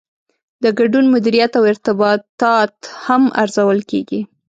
[0.63, 4.21] د ګډون مدیریت او ارتباطات هم ارزول کیږي.